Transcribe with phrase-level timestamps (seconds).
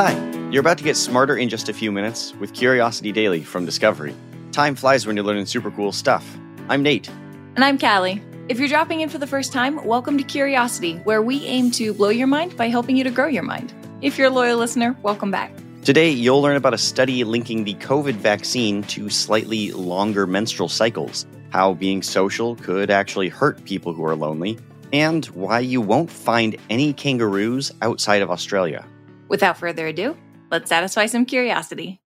[0.00, 0.14] Hi,
[0.52, 4.14] you're about to get smarter in just a few minutes with Curiosity Daily from Discovery.
[4.52, 6.38] Time flies when you're learning super cool stuff.
[6.68, 7.08] I'm Nate.
[7.56, 8.22] And I'm Calli.
[8.48, 11.92] If you're dropping in for the first time, welcome to Curiosity, where we aim to
[11.92, 13.74] blow your mind by helping you to grow your mind.
[14.00, 15.52] If you're a loyal listener, welcome back.
[15.82, 21.26] Today, you'll learn about a study linking the COVID vaccine to slightly longer menstrual cycles,
[21.50, 24.60] how being social could actually hurt people who are lonely,
[24.92, 28.86] and why you won't find any kangaroos outside of Australia.
[29.28, 30.16] Without further ado,
[30.50, 32.00] let's satisfy some curiosity.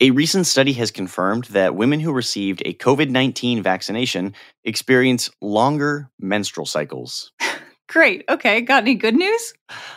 [0.00, 4.34] A recent study has confirmed that women who received a COVID 19 vaccination
[4.64, 7.32] experience longer menstrual cycles.
[7.88, 8.24] Great.
[8.28, 8.60] Okay.
[8.60, 9.54] Got any good news?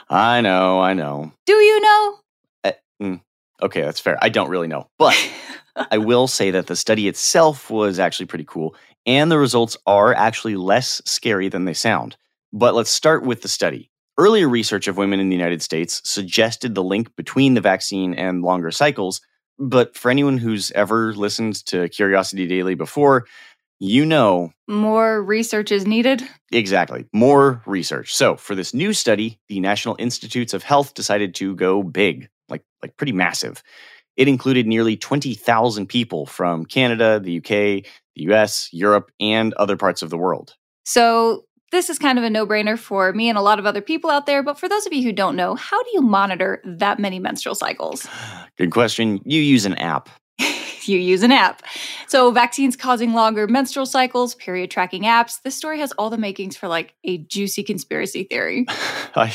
[0.09, 1.33] I know, I know.
[1.45, 2.15] Do you know?
[2.63, 2.71] Uh,
[3.01, 3.21] mm,
[3.61, 4.17] okay, that's fair.
[4.21, 4.87] I don't really know.
[4.97, 5.17] But
[5.91, 10.13] I will say that the study itself was actually pretty cool, and the results are
[10.13, 12.15] actually less scary than they sound.
[12.53, 13.88] But let's start with the study.
[14.19, 18.41] Earlier research of women in the United States suggested the link between the vaccine and
[18.41, 19.21] longer cycles,
[19.57, 23.27] but for anyone who's ever listened to Curiosity Daily before,
[23.79, 26.21] you know More research is needed.
[26.51, 27.05] Exactly.
[27.13, 28.13] More research.
[28.13, 32.63] So, for this new study, the National Institutes of Health decided to go big, like
[32.83, 33.63] like pretty massive.
[34.17, 37.85] It included nearly 20,000 people from Canada, the UK,
[38.17, 40.55] the US, Europe, and other parts of the world.
[40.85, 43.81] So, this is kind of a no brainer for me and a lot of other
[43.81, 44.43] people out there.
[44.43, 47.55] But for those of you who don't know, how do you monitor that many menstrual
[47.55, 48.07] cycles?
[48.57, 49.21] Good question.
[49.25, 50.09] You use an app.
[50.83, 51.61] you use an app.
[52.07, 55.41] So, vaccines causing longer menstrual cycles, period tracking apps.
[55.43, 58.65] This story has all the makings for like a juicy conspiracy theory.
[59.15, 59.33] I,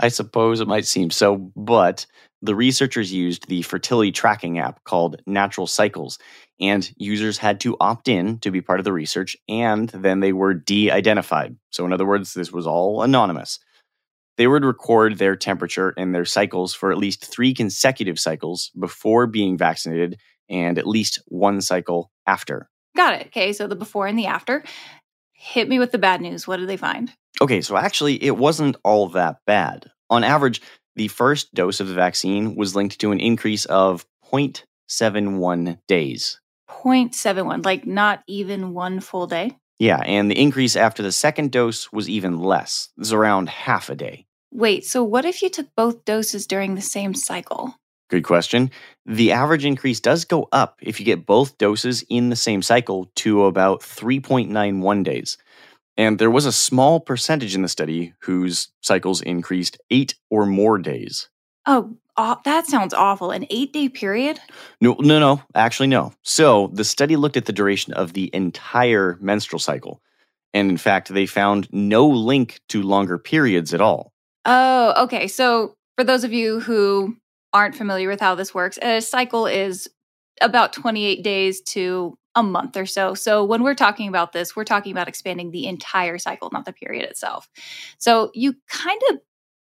[0.00, 2.06] I suppose it might seem so, but
[2.42, 6.18] the researchers used the fertility tracking app called Natural Cycles,
[6.60, 10.32] and users had to opt in to be part of the research, and then they
[10.32, 11.56] were de identified.
[11.70, 13.58] So, in other words, this was all anonymous.
[14.36, 19.26] They would record their temperature and their cycles for at least three consecutive cycles before
[19.26, 22.68] being vaccinated and at least one cycle after.
[22.96, 23.26] Got it.
[23.28, 24.62] Okay, so the before and the after.
[25.32, 26.46] Hit me with the bad news.
[26.46, 27.12] What did they find?
[27.40, 29.90] Okay, so actually, it wasn't all that bad.
[30.10, 30.62] On average,
[30.98, 36.40] the first dose of the vaccine was linked to an increase of 0.71 days.
[36.68, 39.56] 0.71, like not even one full day?
[39.78, 42.90] Yeah, and the increase after the second dose was even less.
[42.96, 44.26] It was around half a day.
[44.52, 47.76] Wait, so what if you took both doses during the same cycle?
[48.10, 48.70] Good question.
[49.06, 53.10] The average increase does go up if you get both doses in the same cycle
[53.16, 55.38] to about 3.91 days.
[55.98, 60.78] And there was a small percentage in the study whose cycles increased eight or more
[60.78, 61.28] days.
[61.66, 61.98] Oh,
[62.44, 63.32] that sounds awful.
[63.32, 64.40] An eight day period?
[64.80, 66.12] No, no, no, actually, no.
[66.22, 70.00] So the study looked at the duration of the entire menstrual cycle.
[70.54, 74.12] And in fact, they found no link to longer periods at all.
[74.44, 75.26] Oh, okay.
[75.26, 77.16] So for those of you who
[77.52, 79.90] aren't familiar with how this works, a cycle is
[80.40, 83.14] about 28 days to a month or so.
[83.14, 86.72] So when we're talking about this, we're talking about expanding the entire cycle, not the
[86.72, 87.48] period itself.
[87.98, 89.18] So you kind of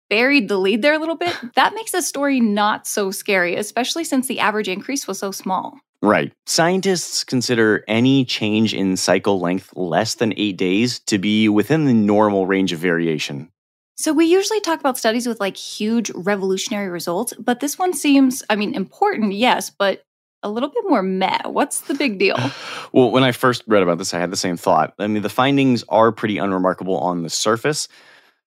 [0.09, 1.37] buried the lead there a little bit.
[1.55, 5.79] That makes the story not so scary, especially since the average increase was so small.
[6.03, 6.33] Right.
[6.47, 11.95] Scientists consider any change in cycle length less than eight days to be within the
[11.95, 13.51] normal range of variation.
[13.97, 18.43] So we usually talk about studies with like huge revolutionary results, but this one seems,
[18.51, 20.03] I mean, important, yes, but
[20.43, 21.39] a little bit more meh.
[21.47, 22.37] What's the big deal?
[22.95, 24.93] Well, when I first read about this, I had the same thought.
[24.99, 27.89] I mean, the findings are pretty unremarkable on the surface.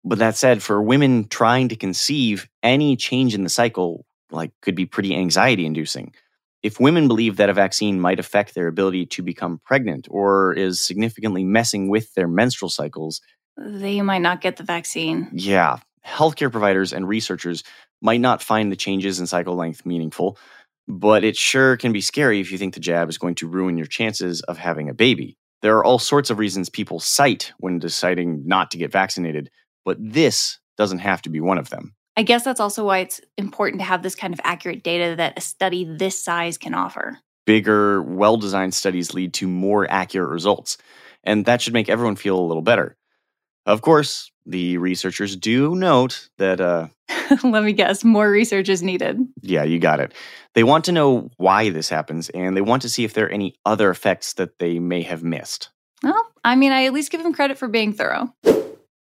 [0.04, 4.74] But that said, for women trying to conceive, any change in the cycle like could
[4.74, 6.12] be pretty anxiety inducing.
[6.64, 10.84] If women believe that a vaccine might affect their ability to become pregnant or is
[10.84, 13.20] significantly messing with their menstrual cycles,
[13.56, 15.28] They might not get the vaccine.
[15.32, 17.62] yeah, healthcare providers and researchers
[18.02, 20.36] might not find the changes in cycle length meaningful,
[20.88, 23.76] but it sure can be scary if you think the jab is going to ruin
[23.76, 25.36] your chances of having a baby.
[25.62, 29.50] There are all sorts of reasons people cite when deciding not to get vaccinated,
[29.84, 31.94] but this doesn't have to be one of them.
[32.16, 35.38] I guess that's also why it's important to have this kind of accurate data that
[35.38, 37.18] a study this size can offer.
[37.46, 40.78] Bigger, well designed studies lead to more accurate results,
[41.24, 42.96] and that should make everyone feel a little better.
[43.66, 46.88] Of course, the researchers do note that uh,
[47.42, 49.18] Let me guess, more research is needed.
[49.42, 50.12] Yeah, you got it.
[50.54, 53.30] They want to know why this happens, and they want to see if there are
[53.30, 55.70] any other effects that they may have missed.
[56.02, 58.34] Well, I mean, I at least give them credit for being thorough.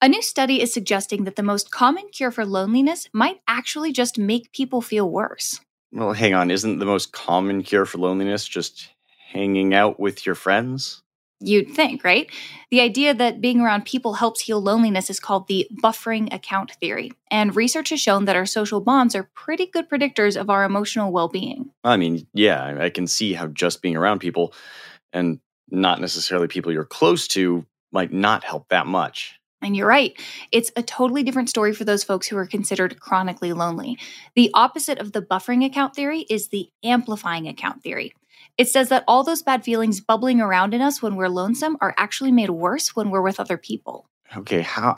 [0.01, 4.17] A new study is suggesting that the most common cure for loneliness might actually just
[4.17, 5.59] make people feel worse.
[5.91, 6.51] Well, hang on.
[6.51, 8.89] Isn't the most common cure for loneliness just
[9.29, 11.03] hanging out with your friends?
[11.39, 12.29] You'd think, right?
[12.71, 17.11] The idea that being around people helps heal loneliness is called the buffering account theory.
[17.29, 21.11] And research has shown that our social bonds are pretty good predictors of our emotional
[21.11, 21.71] well being.
[21.83, 24.53] I mean, yeah, I can see how just being around people
[25.11, 25.39] and
[25.69, 29.39] not necessarily people you're close to might not help that much.
[29.61, 30.13] And you're right.
[30.51, 33.97] It's a totally different story for those folks who are considered chronically lonely.
[34.35, 38.13] The opposite of the buffering account theory is the amplifying account theory.
[38.57, 41.93] It says that all those bad feelings bubbling around in us when we're lonesome are
[41.97, 44.07] actually made worse when we're with other people.
[44.35, 44.95] Okay, how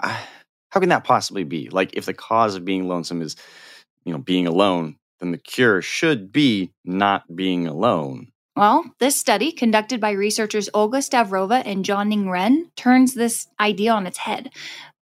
[0.69, 1.69] how can that possibly be?
[1.69, 3.35] Like if the cause of being lonesome is,
[4.03, 8.31] you know, being alone, then the cure should be not being alone.
[8.55, 14.07] Well, this study, conducted by researchers Olga Stavrova and Jianing Ren, turns this idea on
[14.07, 14.49] its head.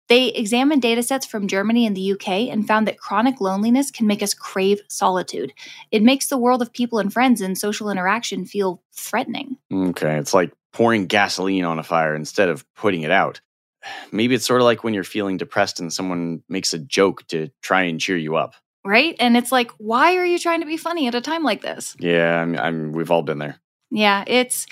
[0.08, 4.22] They examined datasets from Germany and the UK and found that chronic loneliness can make
[4.22, 5.52] us crave solitude.
[5.90, 9.56] It makes the world of people and friends and social interaction feel threatening.
[9.72, 13.40] Okay, it's like pouring gasoline on a fire instead of putting it out.
[14.12, 17.48] Maybe it's sort of like when you're feeling depressed and someone makes a joke to
[17.62, 18.54] try and cheer you up.
[18.84, 19.14] Right?
[19.20, 21.94] And it's like, why are you trying to be funny at a time like this?
[22.00, 23.60] Yeah, I'm, I'm, we've all been there.
[23.92, 24.66] Yeah, it's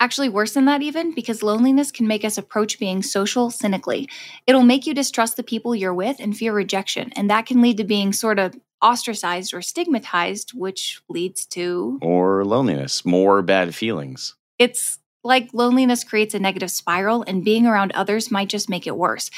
[0.00, 4.08] Actually, worse than that, even because loneliness can make us approach being social cynically.
[4.46, 7.76] It'll make you distrust the people you're with and fear rejection, and that can lead
[7.76, 11.98] to being sort of ostracized or stigmatized, which leads to.
[12.00, 14.36] Or loneliness, more bad feelings.
[14.58, 18.96] It's like loneliness creates a negative spiral, and being around others might just make it
[18.96, 19.30] worse.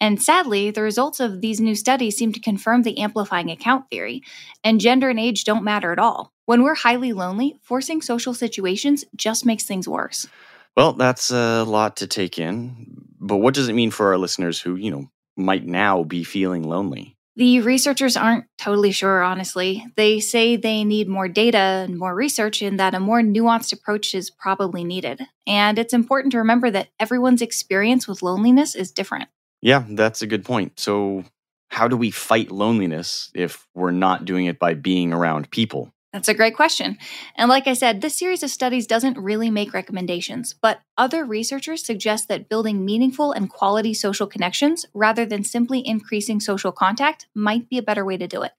[0.00, 4.22] And sadly, the results of these new studies seem to confirm the amplifying account theory,
[4.62, 6.32] and gender and age don't matter at all.
[6.50, 10.26] When we're highly lonely, forcing social situations just makes things worse.
[10.76, 13.06] Well, that's a lot to take in.
[13.20, 16.64] But what does it mean for our listeners who, you know, might now be feeling
[16.64, 17.16] lonely?
[17.36, 19.86] The researchers aren't totally sure, honestly.
[19.94, 24.12] They say they need more data and more research, and that a more nuanced approach
[24.12, 25.22] is probably needed.
[25.46, 29.28] And it's important to remember that everyone's experience with loneliness is different.
[29.62, 30.80] Yeah, that's a good point.
[30.80, 31.22] So,
[31.68, 35.92] how do we fight loneliness if we're not doing it by being around people?
[36.12, 36.98] That's a great question.
[37.36, 41.86] And like I said, this series of studies doesn't really make recommendations, but other researchers
[41.86, 47.68] suggest that building meaningful and quality social connections rather than simply increasing social contact might
[47.68, 48.52] be a better way to do it.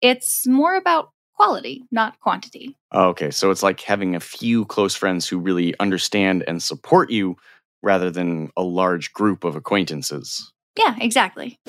[0.00, 2.76] It's more about quality, not quantity.
[2.90, 7.10] Oh, okay, so it's like having a few close friends who really understand and support
[7.10, 7.36] you
[7.82, 10.52] rather than a large group of acquaintances.
[10.76, 11.60] Yeah, exactly.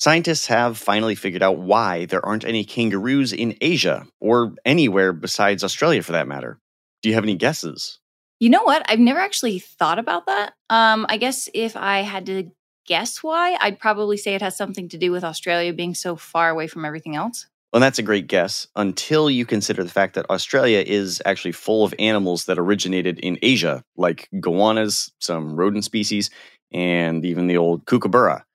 [0.00, 5.62] Scientists have finally figured out why there aren't any kangaroos in Asia, or anywhere besides
[5.62, 6.58] Australia for that matter.
[7.02, 7.98] Do you have any guesses?
[8.38, 8.82] You know what?
[8.88, 10.54] I've never actually thought about that.
[10.70, 12.50] Um, I guess if I had to
[12.86, 16.48] guess why, I'd probably say it has something to do with Australia being so far
[16.48, 17.46] away from everything else.
[17.70, 21.84] Well, that's a great guess until you consider the fact that Australia is actually full
[21.84, 26.30] of animals that originated in Asia, like goannas, some rodent species,
[26.72, 28.46] and even the old kookaburra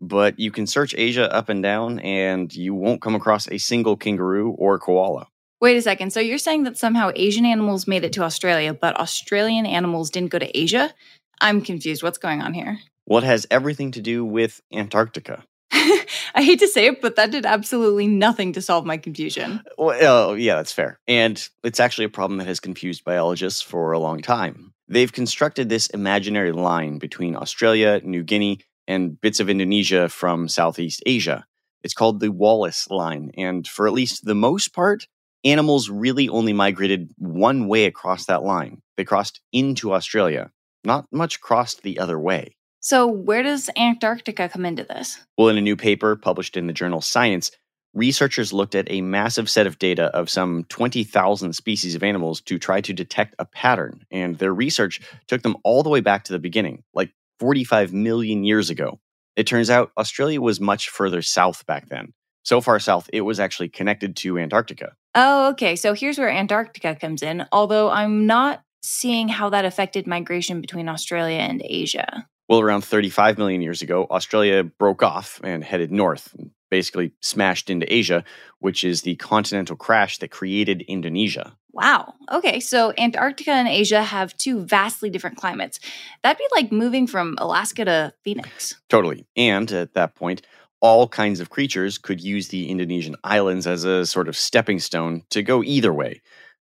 [0.00, 3.96] but you can search Asia up and down and you won't come across a single
[3.96, 5.28] kangaroo or koala.
[5.60, 6.12] Wait a second.
[6.12, 10.30] So you're saying that somehow Asian animals made it to Australia, but Australian animals didn't
[10.30, 10.92] go to Asia?
[11.40, 12.02] I'm confused.
[12.02, 12.78] What's going on here?
[13.06, 15.44] Well, has everything to do with Antarctica.
[15.72, 19.62] I hate to say it, but that did absolutely nothing to solve my confusion.
[19.78, 20.98] Well, uh, yeah, that's fair.
[21.08, 24.72] And it's actually a problem that has confused biologists for a long time.
[24.88, 31.02] They've constructed this imaginary line between Australia, New Guinea, and bits of Indonesia from Southeast
[31.06, 31.44] Asia.
[31.82, 33.30] It's called the Wallace Line.
[33.36, 35.06] And for at least the most part,
[35.44, 38.82] animals really only migrated one way across that line.
[38.96, 40.50] They crossed into Australia,
[40.84, 42.56] not much crossed the other way.
[42.80, 45.18] So, where does Antarctica come into this?
[45.36, 47.50] Well, in a new paper published in the journal Science,
[47.94, 52.58] researchers looked at a massive set of data of some 20,000 species of animals to
[52.58, 54.04] try to detect a pattern.
[54.10, 58.44] And their research took them all the way back to the beginning, like 45 million
[58.44, 58.98] years ago.
[59.36, 62.12] It turns out Australia was much further south back then.
[62.42, 64.92] So far south, it was actually connected to Antarctica.
[65.14, 65.76] Oh, okay.
[65.76, 70.88] So here's where Antarctica comes in, although I'm not seeing how that affected migration between
[70.88, 72.26] Australia and Asia.
[72.48, 76.34] Well, around 35 million years ago, Australia broke off and headed north,
[76.70, 78.24] basically smashed into Asia,
[78.60, 81.56] which is the continental crash that created Indonesia.
[81.72, 82.14] Wow.
[82.32, 82.60] Okay.
[82.60, 85.78] So Antarctica and Asia have two vastly different climates.
[86.22, 88.76] That'd be like moving from Alaska to Phoenix.
[88.88, 89.26] Totally.
[89.36, 90.42] And at that point,
[90.80, 95.22] all kinds of creatures could use the Indonesian islands as a sort of stepping stone
[95.30, 96.22] to go either way.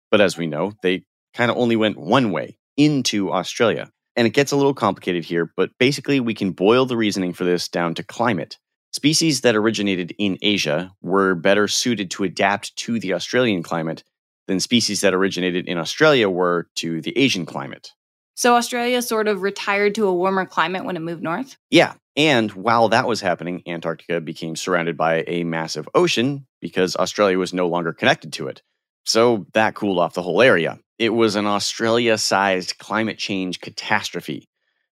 [0.10, 1.03] But as we know, they
[1.34, 3.91] kind of only went one way into Australia.
[4.15, 7.46] And it gets a little complicated here, but basically, we can boil the reasoning for
[7.46, 8.58] this down to climate.
[8.92, 14.04] Species that originated in Asia were better suited to adapt to the Australian climate
[14.48, 17.92] than species that originated in Australia were to the Asian climate.
[18.36, 21.58] So Australia sort of retired to a warmer climate when it moved north?
[21.70, 21.94] Yeah.
[22.18, 27.54] And while that was happening, Antarctica became surrounded by a massive ocean because Australia was
[27.54, 28.62] no longer connected to it.
[29.06, 30.80] So that cooled off the whole area.
[31.00, 34.50] It was an Australia sized climate change catastrophe.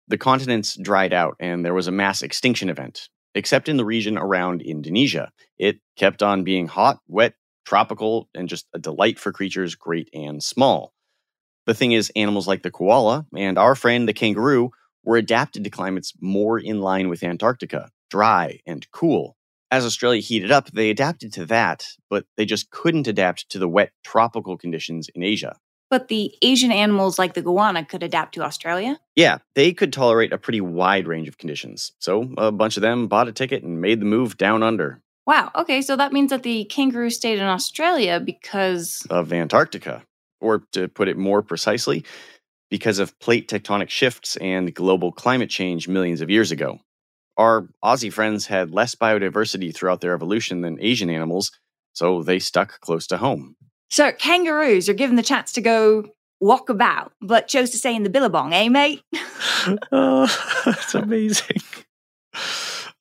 [0.07, 4.17] The continents dried out and there was a mass extinction event, except in the region
[4.17, 5.31] around Indonesia.
[5.59, 10.41] It kept on being hot, wet, tropical, and just a delight for creatures great and
[10.41, 10.93] small.
[11.65, 14.71] The thing is, animals like the koala and our friend the kangaroo
[15.03, 19.35] were adapted to climates more in line with Antarctica, dry and cool.
[19.71, 23.67] As Australia heated up, they adapted to that, but they just couldn't adapt to the
[23.67, 25.57] wet tropical conditions in Asia.
[25.95, 28.99] But the Asian animals like the goanna could adapt to Australia?
[29.15, 31.93] Yeah, they could tolerate a pretty wide range of conditions.
[31.99, 35.01] So a bunch of them bought a ticket and made the move down under.
[35.25, 39.07] Wow, okay, so that means that the kangaroo stayed in Australia because.
[39.09, 40.03] Of Antarctica.
[40.41, 42.03] Or to put it more precisely,
[42.69, 46.79] because of plate tectonic shifts and global climate change millions of years ago.
[47.37, 51.53] Our Aussie friends had less biodiversity throughout their evolution than Asian animals,
[51.93, 53.55] so they stuck close to home.
[53.89, 56.05] So kangaroos are given the chance to go
[56.39, 59.01] walk about, but chose to stay in the billabong, eh, mate?
[59.91, 61.61] oh, that's amazing.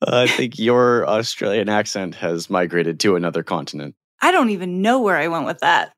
[0.07, 3.95] I think your Australian accent has migrated to another continent.
[4.21, 5.93] I don't even know where I went with that.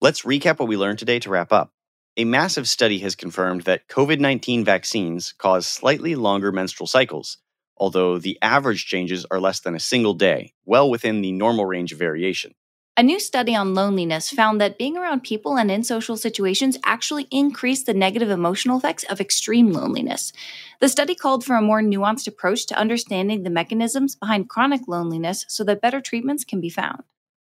[0.00, 1.70] Let's recap what we learned today to wrap up.
[2.16, 7.38] A massive study has confirmed that COVID 19 vaccines cause slightly longer menstrual cycles,
[7.76, 11.92] although the average changes are less than a single day, well within the normal range
[11.92, 12.54] of variation.
[12.98, 17.28] A new study on loneliness found that being around people and in social situations actually
[17.30, 20.32] increased the negative emotional effects of extreme loneliness.
[20.80, 25.44] The study called for a more nuanced approach to understanding the mechanisms behind chronic loneliness
[25.46, 27.02] so that better treatments can be found.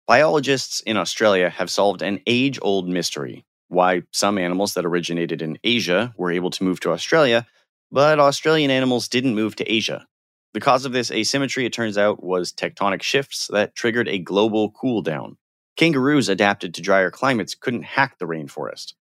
[0.06, 5.58] Biologists in Australia have solved an age old mystery why some animals that originated in
[5.62, 7.46] Asia were able to move to Australia,
[7.90, 10.06] but Australian animals didn't move to Asia.
[10.54, 14.70] The cause of this asymmetry, it turns out, was tectonic shifts that triggered a global
[14.70, 15.37] cool down.
[15.76, 18.94] Kangaroos adapted to drier climates couldn't hack the rainforest,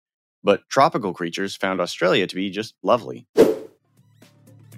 [0.43, 3.27] but tropical creatures found Australia to be just lovely.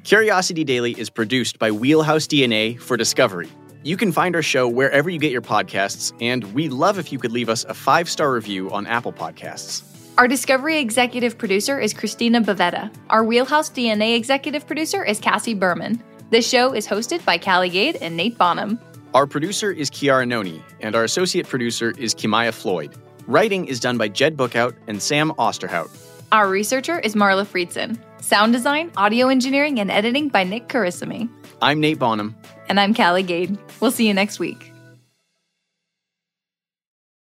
[0.04, 3.48] Curiosity Daily is produced by Wheelhouse DNA for Discovery.
[3.84, 7.20] You can find our show wherever you get your podcasts, and we'd love if you
[7.20, 9.84] could leave us a five star review on Apple Podcasts.
[10.18, 12.94] Our Discovery executive producer is Christina Bavetta.
[13.10, 16.04] Our Wheelhouse DNA executive producer is Cassie Berman.
[16.32, 18.80] This show is hosted by Calli Gade and Nate Bonham.
[19.14, 22.96] Our producer is Kiara Noni, and our associate producer is Kimaya Floyd.
[23.28, 25.88] Writing is done by Jed Bookout and Sam Osterhout.
[26.32, 28.00] Our researcher is Marla Friedson.
[28.22, 31.30] Sound design, audio engineering, and editing by Nick Carissimi.
[31.62, 32.36] I'm Nate Bonham.
[32.70, 33.56] And I'm Calli Gade.
[33.80, 34.74] We'll see you next week.